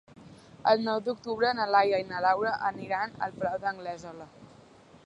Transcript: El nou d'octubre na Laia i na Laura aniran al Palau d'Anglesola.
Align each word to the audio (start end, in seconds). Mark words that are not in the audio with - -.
El 0.71 0.79
nou 0.87 1.01
d'octubre 1.09 1.51
na 1.59 1.67
Laia 1.75 2.01
i 2.05 2.09
na 2.13 2.23
Laura 2.27 2.55
aniran 2.71 3.15
al 3.27 3.39
Palau 3.39 3.63
d'Anglesola. 3.69 4.33